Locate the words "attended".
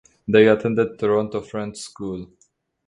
0.47-0.97